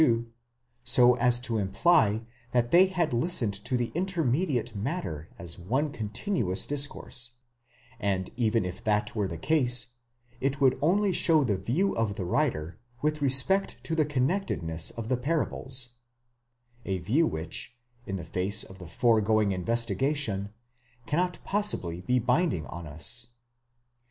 [0.01, 0.25] 2,
[0.83, 6.65] so as to imply that they had listened to the intermediate matter as one continuous
[6.65, 7.35] discourse;
[7.99, 9.89] and even if that were the case,
[10.39, 15.07] it would only show the view of the writer with respect to the connectedness of
[15.07, 15.89] the parables;
[16.83, 17.77] a view which,
[18.07, 20.51] in the face of the foregoing investigation,
[21.05, 23.27] cannot possibly be binding on us.!